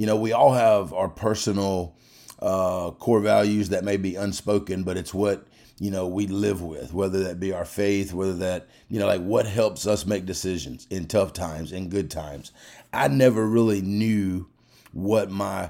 [0.00, 1.94] you know, we all have our personal
[2.40, 5.46] uh, core values that may be unspoken, but it's what
[5.78, 9.20] you know we live with whether that be our faith whether that you know like
[9.22, 12.50] what helps us make decisions in tough times in good times.
[12.94, 14.48] I never really knew
[14.92, 15.68] what my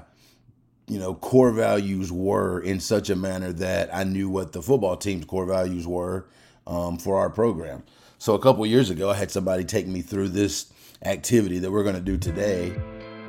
[0.87, 4.95] you know core values were in such a manner that i knew what the football
[4.95, 6.25] team's core values were
[6.67, 7.83] um, for our program.
[8.17, 10.71] So a couple years ago i had somebody take me through this
[11.03, 12.73] activity that we're going to do today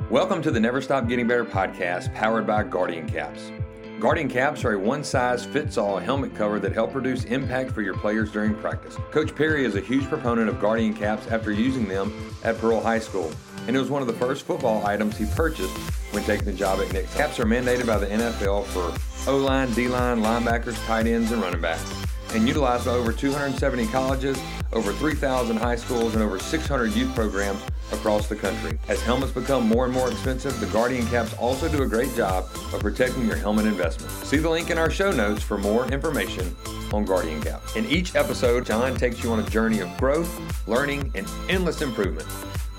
[0.09, 3.51] welcome to the never stop getting better podcast powered by guardian caps
[3.99, 7.81] Guardian caps are a one size fits all helmet cover that help reduce impact for
[7.81, 8.97] your players during practice.
[9.11, 12.11] Coach Perry is a huge proponent of Guardian caps after using them
[12.43, 13.31] at Pearl High School,
[13.65, 15.73] and it was one of the first football items he purchased
[16.11, 17.15] when taking the job at Nixa.
[17.15, 21.41] Caps are mandated by the NFL for O line, D line, linebackers, tight ends, and
[21.41, 21.89] running backs,
[22.33, 24.39] and utilized by over 270 colleges,
[24.71, 27.61] over 3,000 high schools, and over 600 youth programs
[27.91, 28.79] across the country.
[28.87, 32.45] As helmets become more and more expensive, the Guardian caps also do a great job
[32.73, 34.11] of protecting your helmet investment.
[34.25, 36.55] See the link in our show notes for more information
[36.91, 37.75] on Guardian caps.
[37.75, 42.27] In each episode, John takes you on a journey of growth, learning, and endless improvement.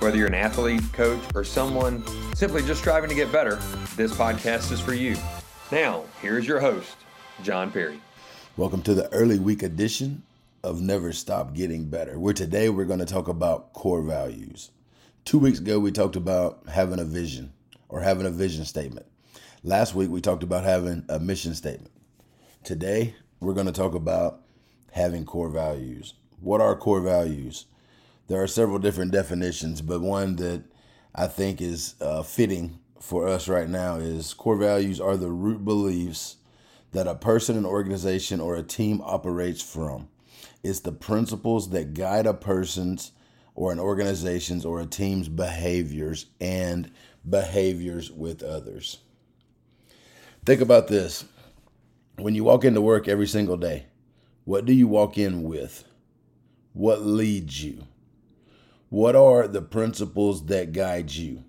[0.00, 2.02] Whether you're an athlete, coach, or someone
[2.34, 3.56] simply just striving to get better,
[3.96, 5.16] this podcast is for you.
[5.72, 6.96] Now, here's your host,
[7.42, 8.00] John Perry.
[8.56, 10.22] Welcome to the early week edition
[10.62, 14.70] of Never Stop Getting Better, where today we're going to talk about core values.
[15.24, 17.52] Two weeks ago, we talked about having a vision
[17.88, 19.06] or having a vision statement.
[19.64, 21.90] Last week, we talked about having a mission statement.
[22.62, 24.42] Today, we're going to talk about
[24.92, 26.14] having core values.
[26.38, 27.66] What are core values?
[28.28, 30.62] There are several different definitions, but one that
[31.12, 35.64] I think is uh, fitting for us right now is core values are the root
[35.64, 36.36] beliefs
[36.94, 40.08] that a person, an organization, or a team operates from.
[40.62, 43.10] It's the principles that guide a person's
[43.54, 46.90] or an organization's or a team's behaviors and
[47.28, 48.98] behaviors with others.
[50.46, 51.24] Think about this.
[52.16, 53.86] When you walk into work every single day,
[54.44, 55.84] what do you walk in with?
[56.74, 57.84] What leads you?
[58.88, 61.42] What are the principles that guide you?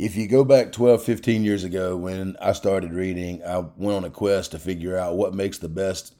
[0.00, 4.04] If you go back 12, 15 years ago when I started reading, I went on
[4.04, 6.14] a quest to figure out what makes the best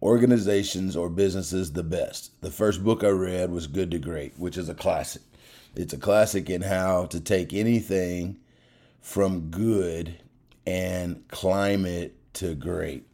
[0.00, 2.40] organizations or businesses the best.
[2.40, 5.20] The first book I read was Good to Great, which is a classic.
[5.76, 8.38] It's a classic in how to take anything
[9.02, 10.18] from good
[10.66, 13.06] and climb it to great.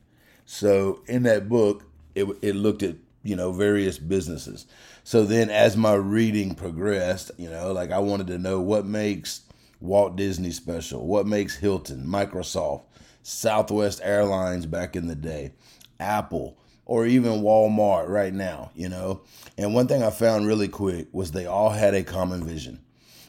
[0.44, 1.83] So in that book,
[2.15, 2.94] it, it looked at
[3.25, 4.69] you know various businesses.
[5.03, 9.41] So then, as my reading progressed, you know, like I wanted to know what makes
[9.81, 12.84] Walt Disney special, what makes Hilton, Microsoft,
[13.22, 15.53] Southwest Airlines back in the day,
[16.00, 19.22] Apple, or even Walmart right now, you know.
[19.59, 22.81] And one thing I found really quick was they all had a common vision.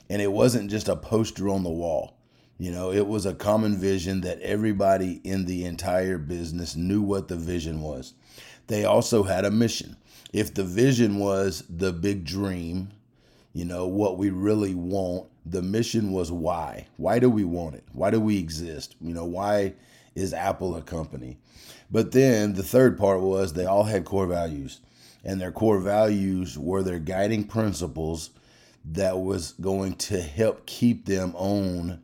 [0.09, 2.17] And it wasn't just a poster on the wall.
[2.59, 7.27] You know, it was a common vision that everybody in the entire business knew what
[7.27, 8.13] the vision was.
[8.67, 9.97] They also had a mission.
[10.33, 12.89] If the vision was the big dream,
[13.57, 16.85] you know, what we really want, the mission was why.
[16.97, 17.83] Why do we want it?
[17.91, 18.95] Why do we exist?
[19.01, 19.73] You know, why
[20.13, 21.39] is Apple a company?
[21.89, 24.81] But then the third part was they all had core values,
[25.23, 28.29] and their core values were their guiding principles
[28.85, 31.99] that was going to help keep them on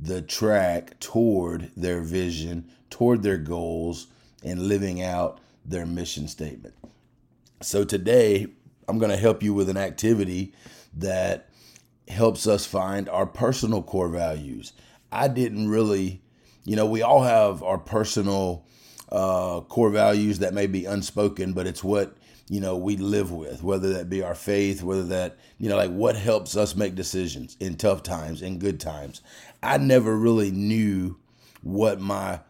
[0.00, 4.08] the track toward their vision, toward their goals,
[4.42, 6.74] and living out their mission statement.
[7.62, 8.48] So today,
[8.88, 10.54] I'm going to help you with an activity
[10.98, 11.50] that
[12.08, 14.72] helps us find our personal core values.
[15.12, 16.22] I didn't really,
[16.64, 18.66] you know, we all have our personal
[19.10, 22.16] uh, core values that may be unspoken, but it's what
[22.50, 25.90] you know we live with whether that be our faith whether that you know like
[25.90, 29.20] what helps us make decisions in tough times in good times
[29.62, 31.16] i never really knew
[31.62, 32.40] what my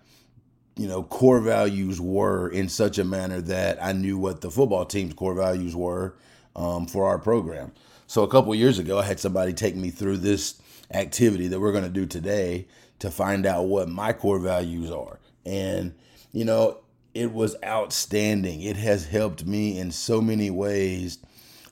[0.76, 4.84] you know core values were in such a manner that i knew what the football
[4.84, 6.14] team's core values were
[6.54, 7.72] um, for our program
[8.08, 10.60] so a couple years ago i had somebody take me through this
[10.92, 12.66] activity that we're going to do today
[12.98, 15.94] to find out what my core values are and
[16.32, 16.78] you know,
[17.14, 18.62] it was outstanding.
[18.62, 21.18] It has helped me in so many ways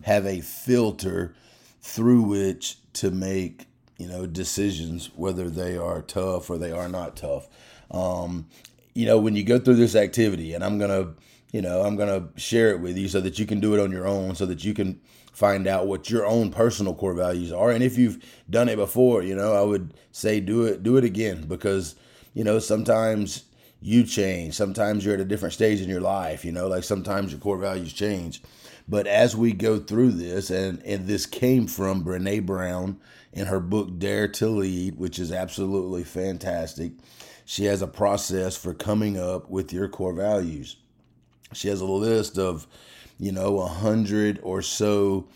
[0.02, 1.34] have a filter
[1.80, 3.66] through which to make,
[3.98, 7.48] you know, decisions, whether they are tough or they are not tough.
[7.90, 8.48] Um,
[8.94, 11.14] you know, when you go through this activity, and I'm going to,
[11.52, 13.80] you know, I'm going to share it with you so that you can do it
[13.80, 15.00] on your own, so that you can
[15.36, 17.70] find out what your own personal core values are.
[17.70, 21.04] And if you've done it before, you know, I would say do it, do it
[21.04, 21.94] again because,
[22.32, 23.44] you know, sometimes
[23.82, 24.54] you change.
[24.54, 27.58] Sometimes you're at a different stage in your life, you know, like sometimes your core
[27.58, 28.40] values change.
[28.88, 32.98] But as we go through this, and, and this came from Brene Brown
[33.34, 36.92] in her book Dare to Lead, which is absolutely fantastic.
[37.44, 40.76] She has a process for coming up with your core values.
[41.52, 42.66] She has a list of,
[43.18, 45.28] you know, a hundred or so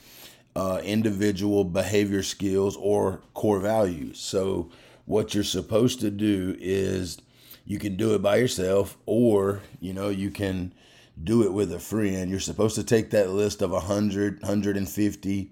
[0.57, 4.19] uh, individual behavior skills or core values.
[4.19, 4.71] So,
[5.07, 7.19] what you're supposed to do is
[7.65, 10.75] you can do it by yourself, or you know, you can
[11.23, 12.31] do it with a friend.
[12.31, 15.51] You're supposed to take that list of 100, 150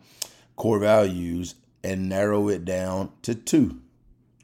[0.57, 1.55] core values
[1.85, 3.81] and narrow it down to two.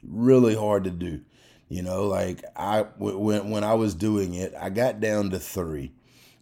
[0.03, 1.21] Really hard to do.
[1.67, 5.91] You know, like I when when I was doing it, I got down to 3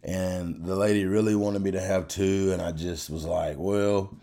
[0.03, 4.13] and the lady really wanted me to have two and I just was like, well,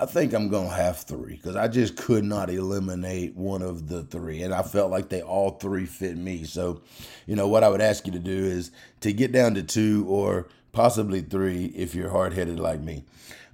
[0.00, 4.04] I think I'm to have three because I just could not eliminate one of the
[4.04, 4.42] three.
[4.42, 6.44] And I felt like they all three fit me.
[6.44, 6.82] So,
[7.26, 8.70] you know, what I would ask you to do is
[9.00, 13.04] to get down to two or possibly three if you're hard headed like me.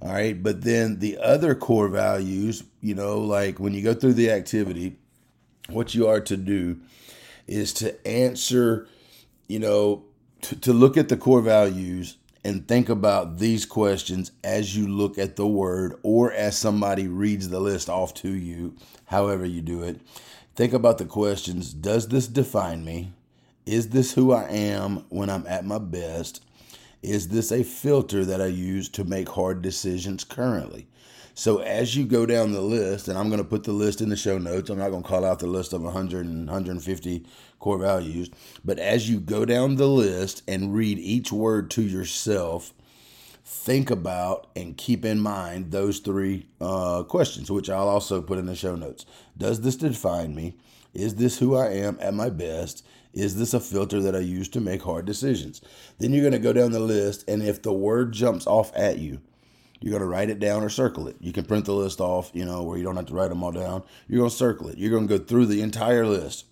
[0.02, 0.40] All right.
[0.40, 4.98] But then the other core values, you know, like when you go through the activity,
[5.70, 6.78] what you are to do
[7.46, 8.86] is to answer,
[9.48, 10.04] you know,
[10.44, 15.16] to, to look at the core values and think about these questions as you look
[15.16, 18.76] at the word or as somebody reads the list off to you,
[19.06, 20.00] however you do it.
[20.54, 23.12] Think about the questions Does this define me?
[23.64, 26.42] Is this who I am when I'm at my best?
[27.02, 30.86] Is this a filter that I use to make hard decisions currently?
[31.36, 34.08] So as you go down the list, and I'm going to put the list in
[34.08, 37.26] the show notes, I'm not going to call out the list of 100 and 150
[37.58, 38.30] core values,
[38.64, 42.72] but as you go down the list and read each word to yourself,
[43.44, 48.46] think about and keep in mind those three uh, questions, which I'll also put in
[48.46, 49.04] the show notes.
[49.36, 50.56] Does this define me?
[50.94, 52.86] Is this who I am at my best?
[53.12, 55.60] Is this a filter that I use to make hard decisions?
[55.98, 58.98] Then you're going to go down the list, and if the word jumps off at
[58.98, 59.20] you,
[59.80, 61.16] you're going to write it down or circle it.
[61.20, 63.42] You can print the list off, you know, where you don't have to write them
[63.42, 63.82] all down.
[64.08, 64.78] You're going to circle it.
[64.78, 66.46] You're going to go through the entire list.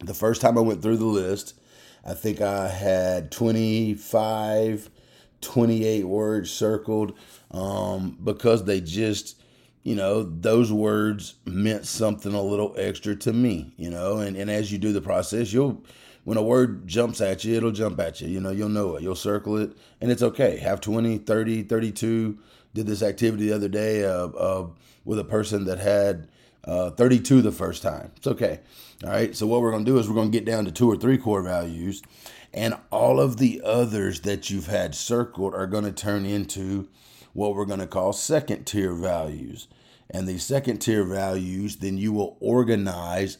[0.00, 1.54] The first time I went through the list,
[2.04, 4.90] I think I had 25,
[5.40, 7.16] 28 words circled
[7.50, 9.40] um, because they just,
[9.82, 14.18] you know, those words meant something a little extra to me, you know.
[14.18, 15.84] And, and as you do the process, you'll
[16.30, 18.28] when a word jumps at you, it'll jump at you.
[18.28, 19.02] You know, you'll know it.
[19.02, 20.58] You'll circle it, and it's okay.
[20.58, 22.38] Have 20, 30, 32.
[22.72, 24.68] Did this activity the other day uh, uh,
[25.04, 26.28] with a person that had
[26.62, 28.12] uh, 32 the first time.
[28.14, 28.60] It's okay.
[29.02, 29.34] All right.
[29.34, 30.96] So, what we're going to do is we're going to get down to two or
[30.96, 32.00] three core values,
[32.54, 36.88] and all of the others that you've had circled are going to turn into
[37.32, 39.66] what we're going to call second tier values.
[40.08, 43.38] And these second tier values, then you will organize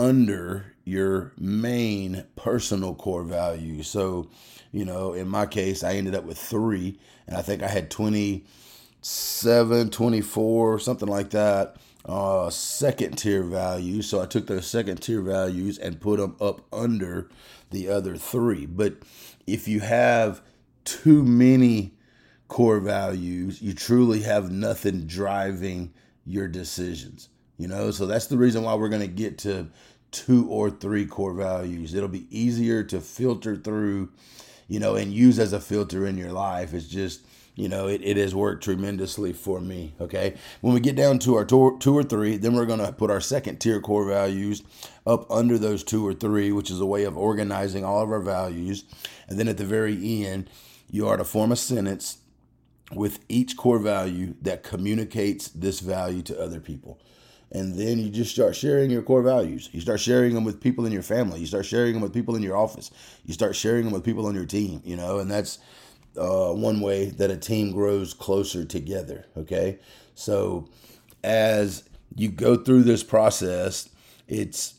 [0.00, 3.86] under your main personal core values.
[3.86, 4.30] So,
[4.72, 7.90] you know, in my case, I ended up with three, and I think I had
[7.90, 11.76] 27, 24, something like that,
[12.06, 14.08] uh, second tier values.
[14.08, 17.28] So I took those second tier values and put them up under
[17.70, 18.64] the other three.
[18.64, 18.94] But
[19.46, 20.40] if you have
[20.86, 21.92] too many
[22.48, 25.92] core values, you truly have nothing driving
[26.24, 27.28] your decisions.
[27.60, 29.66] You know, so that's the reason why we're going to get to
[30.12, 31.92] two or three core values.
[31.92, 34.08] It'll be easier to filter through,
[34.66, 36.72] you know, and use as a filter in your life.
[36.72, 37.20] It's just,
[37.56, 39.92] you know, it, it has worked tremendously for me.
[40.00, 40.36] Okay.
[40.62, 43.10] When we get down to our two, two or three, then we're going to put
[43.10, 44.62] our second tier core values
[45.06, 48.22] up under those two or three, which is a way of organizing all of our
[48.22, 48.84] values.
[49.28, 50.48] And then at the very end,
[50.90, 52.20] you are to form a sentence
[52.90, 56.98] with each core value that communicates this value to other people
[57.52, 59.68] and then you just start sharing your core values.
[59.72, 61.40] You start sharing them with people in your family.
[61.40, 62.90] You start sharing them with people in your office.
[63.24, 64.80] You start sharing them with people on your team.
[64.84, 65.58] You know, and that's
[66.16, 69.26] uh, one way that a team grows closer together.
[69.36, 69.78] Okay,
[70.14, 70.68] so
[71.24, 73.88] as you go through this process,
[74.28, 74.74] it's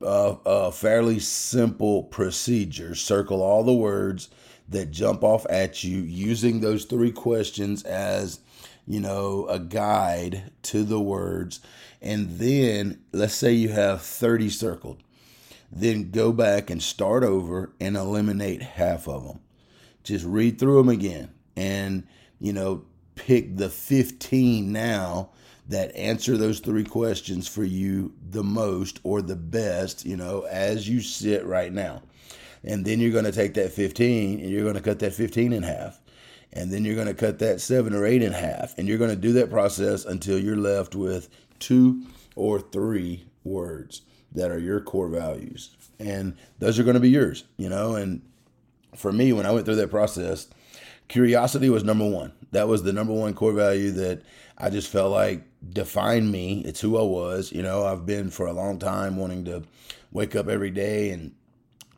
[0.00, 2.94] a, a fairly simple procedure.
[2.94, 4.28] Circle all the words
[4.68, 8.40] that jump off at you using those three questions as
[8.86, 11.60] you know a guide to the words.
[12.00, 15.02] And then let's say you have 30 circled
[15.70, 19.40] then go back and start over and eliminate half of them.
[20.02, 22.06] Just read through them again and
[22.38, 25.30] you know pick the 15 now
[25.68, 30.88] that answer those three questions for you the most or the best you know as
[30.88, 32.02] you sit right now.
[32.62, 35.52] And then you're going to take that 15 and you're going to cut that 15
[35.52, 36.00] in half
[36.56, 39.10] and then you're going to cut that seven or eight in half and you're going
[39.10, 42.02] to do that process until you're left with two
[42.34, 45.76] or three words that are your core values.
[45.98, 47.94] And those are going to be yours, you know.
[47.94, 48.22] And
[48.94, 50.48] for me, when I went through that process,
[51.08, 52.32] curiosity was number one.
[52.52, 54.22] That was the number one core value that
[54.56, 56.62] I just felt like defined me.
[56.64, 57.52] It's who I was.
[57.52, 59.62] You know, I've been for a long time wanting to
[60.10, 61.34] wake up every day and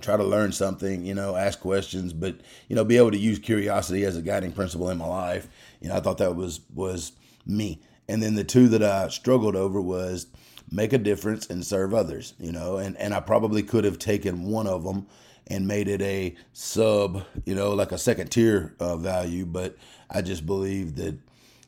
[0.01, 3.39] try to learn something, you know, ask questions, but you know, be able to use
[3.39, 5.49] curiosity as a guiding principle in my life.
[5.81, 7.13] You know, I thought that was was
[7.47, 7.83] me.
[8.09, 10.27] And then the two that I struggled over was
[10.71, 14.45] make a difference and serve others, you know, and and I probably could have taken
[14.45, 15.07] one of them
[15.49, 19.77] and made it a sub, you know, like a second tier uh, value, but
[20.11, 21.19] I just believe that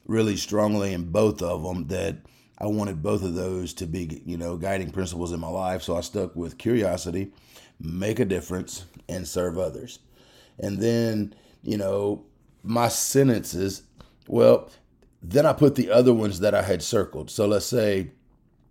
[0.07, 2.17] really strongly in both of them that
[2.59, 5.83] I wanted both of those to be, you know, guiding principles in my life.
[5.83, 7.33] So I stuck with curiosity,
[7.81, 9.99] make a difference, and serve others.
[10.59, 12.25] And then, you know,
[12.63, 13.83] my sentences,
[14.29, 14.71] well,
[15.23, 17.31] then I put the other ones that I had circled.
[17.31, 18.11] So let's say,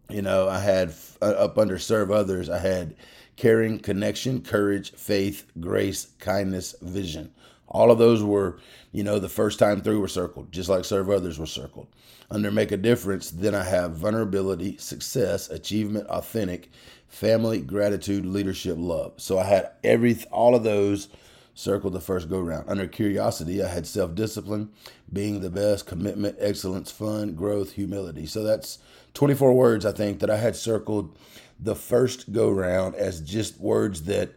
[0.09, 2.95] you know, I had uh, up under serve others, I had
[3.35, 7.31] caring, connection, courage, faith, grace, kindness, vision.
[7.69, 8.59] All of those were,
[8.91, 11.87] you know, the first time through were circled, just like serve others were circled.
[12.31, 16.69] Under make a difference, then I have vulnerability, success, achievement, authentic,
[17.07, 19.13] family, gratitude, leadership, love.
[19.17, 21.09] So I had every all of those
[21.53, 22.69] circled the first go round.
[22.69, 24.69] Under curiosity, I had self discipline,
[25.11, 28.25] being the best, commitment, excellence, fun, growth, humility.
[28.25, 28.79] So that's
[29.13, 31.17] 24 words I think that I had circled
[31.59, 34.31] the first go round as just words that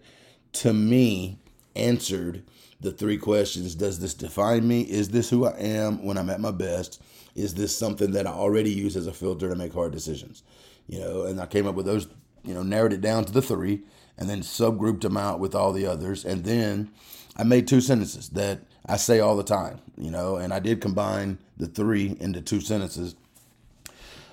[0.52, 1.38] to me
[1.74, 2.44] answered
[2.80, 4.82] the three questions Does this define me?
[4.82, 7.00] Is this who I am when I'm at my best?
[7.34, 10.42] Is this something that I already use as a filter to make hard decisions?
[10.86, 12.08] You know, and I came up with those,
[12.44, 13.82] you know, narrowed it down to the three
[14.18, 16.24] and then subgrouped them out with all the others.
[16.24, 16.90] And then
[17.36, 20.80] I made two sentences that I say all the time, you know, and I did
[20.80, 23.14] combine the three into two sentences,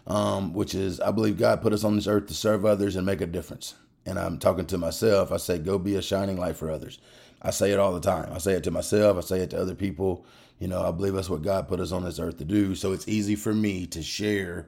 [0.07, 3.05] um, which is I believe God put us on this earth to serve others and
[3.05, 3.75] make a difference.
[4.05, 5.31] And I'm talking to myself.
[5.31, 6.99] I say, go be a shining light for others.
[7.41, 8.31] I say it all the time.
[8.33, 9.17] I say it to myself.
[9.17, 10.25] I say it to other people.
[10.59, 12.75] You know, I believe that's what God put us on this earth to do.
[12.75, 14.67] So it's easy for me to share,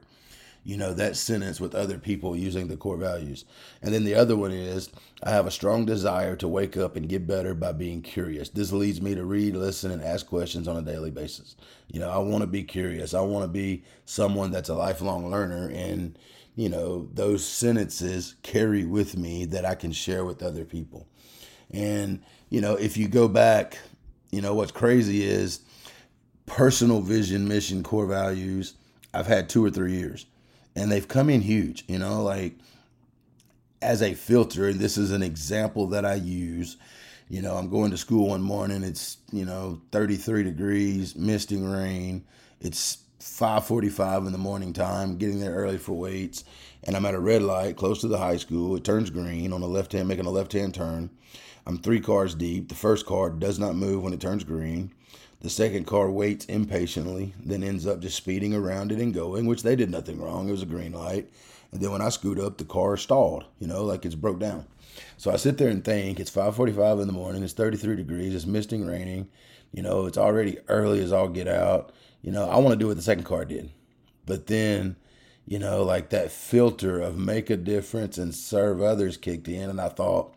[0.64, 3.44] you know, that sentence with other people using the core values.
[3.82, 4.88] And then the other one is
[5.22, 8.48] I have a strong desire to wake up and get better by being curious.
[8.48, 11.56] This leads me to read, listen, and ask questions on a daily basis.
[11.88, 13.12] You know, I want to be curious.
[13.12, 15.68] I want to be someone that's a lifelong learner.
[15.74, 16.18] And,
[16.56, 21.06] you know, those sentences carry with me that I can share with other people.
[21.70, 22.22] And,
[22.52, 23.78] you know, if you go back,
[24.30, 25.60] you know, what's crazy is
[26.44, 28.74] personal vision, mission, core values.
[29.14, 30.26] I've had two or three years
[30.76, 32.52] and they've come in huge, you know, like
[33.80, 34.68] as a filter.
[34.68, 36.76] And this is an example that I use.
[37.30, 38.82] You know, I'm going to school one morning.
[38.82, 42.22] It's, you know, 33 degrees, misting rain.
[42.60, 46.44] It's 5:45 in the morning time, getting there early for weights,
[46.84, 48.76] and I'm at a red light close to the high school.
[48.76, 51.08] It turns green on the left hand, making a left hand turn.
[51.66, 52.68] I'm three cars deep.
[52.68, 54.92] The first car does not move when it turns green.
[55.40, 59.62] The second car waits impatiently, then ends up just speeding around it and going, which
[59.62, 60.48] they did nothing wrong.
[60.48, 61.28] It was a green light.
[61.72, 64.66] And then when I scoot up, the car stalled, you know, like it's broke down.
[65.16, 67.42] So I sit there and think it's 5:45 in the morning.
[67.42, 68.34] It's 33 degrees.
[68.34, 69.28] It's misting, raining.
[69.72, 71.92] You know, it's already early as all get out.
[72.20, 73.70] You know, I want to do what the second car did,
[74.26, 74.96] but then,
[75.46, 79.80] you know, like that filter of make a difference and serve others kicked in, and
[79.80, 80.34] I thought,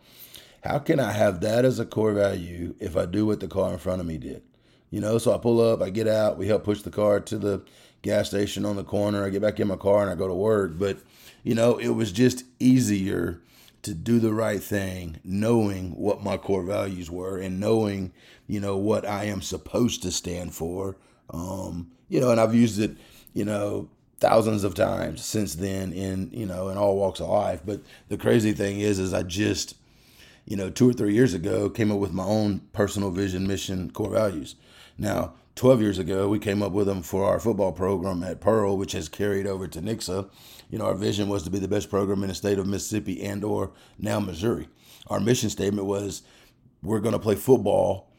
[0.62, 3.72] how can I have that as a core value if I do what the car
[3.72, 4.42] in front of me did?
[4.90, 7.38] You know, so I pull up, I get out, we help push the car to
[7.38, 7.62] the
[8.02, 9.24] gas station on the corner.
[9.24, 10.72] I get back in my car and I go to work.
[10.78, 10.98] But,
[11.42, 13.40] you know, it was just easier
[13.82, 18.12] to do the right thing, knowing what my core values were and knowing,
[18.46, 20.96] you know, what I am supposed to stand for.
[21.30, 22.96] Um, you know, and I've used it,
[23.34, 27.60] you know, thousands of times since then in, you know, in all walks of life.
[27.64, 29.74] But the crazy thing is, is I just,
[30.46, 33.90] you know, two or three years ago, came up with my own personal vision, mission,
[33.90, 34.54] core values.
[34.96, 38.76] Now, 12 years ago, we came up with them for our football program at Pearl,
[38.76, 40.30] which has carried over to Nixa.
[40.70, 43.22] You know, our vision was to be the best program in the state of Mississippi
[43.22, 44.68] and or now Missouri.
[45.08, 46.22] Our mission statement was
[46.82, 48.12] we're going to play football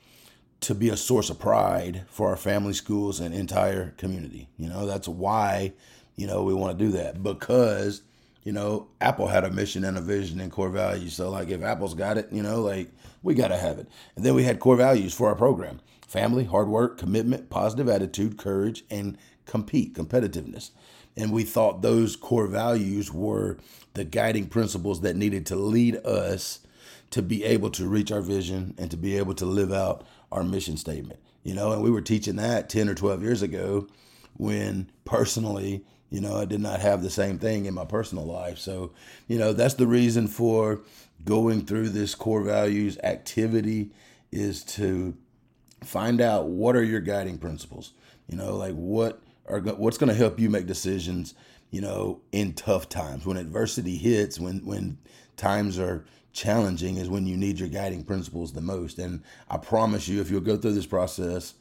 [0.62, 4.50] to be a source of pride for our family, schools, and entire community.
[4.58, 5.74] You know, that's why,
[6.16, 8.02] you know, we want to do that because–
[8.44, 11.14] you know, Apple had a mission and a vision and core values.
[11.14, 12.90] So, like, if Apple's got it, you know, like,
[13.24, 13.88] we got to have it.
[14.16, 18.38] And then we had core values for our program family, hard work, commitment, positive attitude,
[18.38, 20.72] courage, and compete, competitiveness.
[21.18, 23.58] And we thought those core values were
[23.94, 26.60] the guiding principles that needed to lead us
[27.10, 30.44] to be able to reach our vision and to be able to live out our
[30.44, 31.20] mission statement.
[31.44, 33.88] You know, and we were teaching that 10 or 12 years ago
[34.36, 38.58] when personally, you know, I did not have the same thing in my personal life.
[38.58, 38.92] So,
[39.28, 40.82] you know, that's the reason for
[41.26, 43.92] going through this core values activity
[44.32, 45.16] is to
[45.84, 47.94] find out what are your guiding principles.
[48.28, 51.34] You know, like what are what's going to help you make decisions,
[51.72, 54.98] you know, in tough times when adversity hits, when when
[55.36, 56.06] times are
[56.38, 59.00] challenging is when you need your guiding principles the most.
[59.00, 61.56] And I promise you, if you'll go through this process,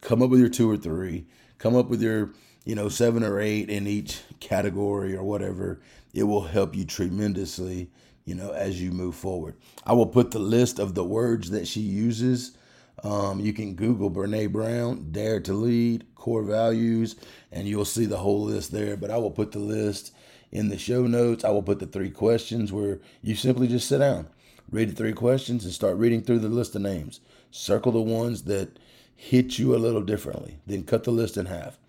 [0.00, 1.26] come up with your two or three,
[1.58, 2.30] come up with your,
[2.64, 5.80] you know, seven or eight in each category or whatever,
[6.12, 7.90] it will help you tremendously,
[8.24, 9.56] you know, as you move forward.
[9.84, 12.56] I will put the list of the words that she uses.
[13.02, 17.16] Um, you can Google Brene Brown, Dare to Lead, Core Values,
[17.50, 18.96] and you'll see the whole list there.
[18.96, 20.12] But I will put the list
[20.52, 21.44] in the show notes.
[21.44, 24.28] I will put the three questions where you simply just sit down,
[24.70, 27.20] read the three questions, and start reading through the list of names.
[27.50, 28.78] Circle the ones that
[29.16, 30.58] hit you a little differently.
[30.66, 31.79] Then cut the list in half.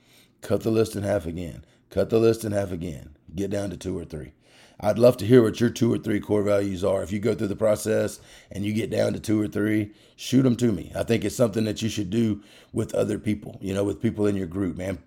[0.42, 1.64] Cut the list in half again.
[1.90, 3.16] Cut the list in half again.
[3.36, 4.34] Get down to two or three.
[4.84, 7.04] I'd love to hear what your two or three core values are.
[7.04, 8.20] If you go through the process
[8.52, 10.92] and you get down to two or three, shoot them to me.
[10.96, 12.42] I think it's something that you should do
[12.74, 14.98] with other people, you know, with people in your group, man.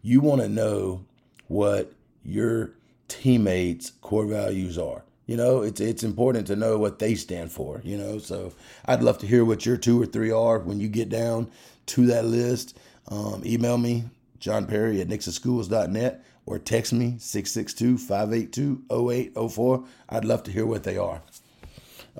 [0.00, 1.04] You want to know
[1.48, 1.92] what
[2.24, 2.72] your
[3.08, 5.04] teammates' core values are.
[5.26, 7.80] You know, it's it's important to know what they stand for.
[7.84, 8.52] You know, so
[8.86, 11.50] I'd love to hear what your two or three are when you get down
[11.86, 12.78] to that list.
[13.08, 14.04] Um, email me,
[14.46, 19.86] John Perry at nixaschools.net or text me 662-582-0804.
[20.08, 21.20] I'd love to hear what they are.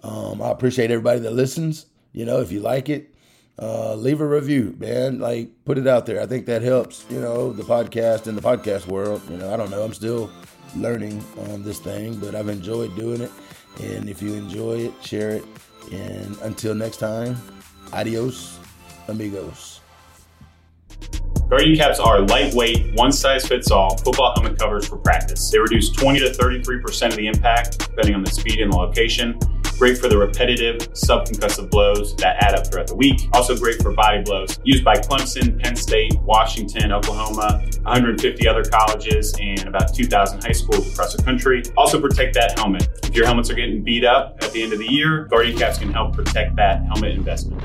[0.02, 1.87] Um, I appreciate everybody that listens.
[2.12, 3.14] You know, if you like it,
[3.61, 5.21] uh, leave a review, man.
[5.21, 6.21] Like, put it out there.
[6.21, 9.23] I think that helps, you know, the podcast and the podcast world.
[9.30, 9.85] You know, I don't know.
[9.85, 10.28] I'm still
[10.75, 13.30] learning on this thing, but I've enjoyed doing it.
[13.80, 15.45] And if you enjoy it, share it.
[15.92, 17.37] And until next time,
[17.92, 18.59] adios,
[19.06, 19.75] amigos.
[21.49, 25.49] Guardian caps are lightweight, one size fits all football helmet covers for practice.
[25.49, 29.38] They reduce 20 to 33% of the impact, depending on the speed and the location.
[29.79, 33.21] Great for the repetitive subconcussive blows that add up throughout the week.
[33.33, 34.59] Also great for body blows.
[34.65, 40.93] Used by Clemson, Penn State, Washington, Oklahoma, 150 other colleges, and about 2,000 high schools
[40.93, 41.62] across the country.
[41.76, 42.88] Also protect that helmet.
[43.05, 45.79] If your helmets are getting beat up at the end of the year, Guardian caps
[45.79, 47.63] can help protect that helmet investment.